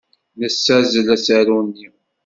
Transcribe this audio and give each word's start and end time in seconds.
Nessazzel 0.39 1.07
asaru-nni. 1.15 1.87